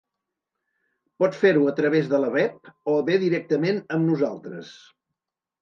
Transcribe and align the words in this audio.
Pot 1.23 1.37
fer-ho 1.41 1.67
a 1.71 1.75
través 1.81 2.09
de 2.13 2.21
la 2.25 2.31
web 2.37 2.71
o 2.95 2.97
bé 3.11 3.21
directament 3.27 3.81
amb 3.99 4.11
nosaltres. 4.13 4.77